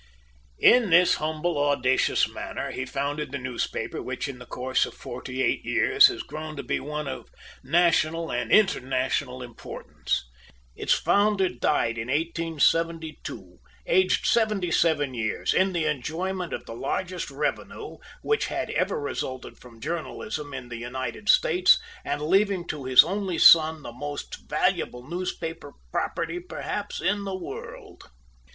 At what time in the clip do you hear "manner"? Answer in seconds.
2.27-2.73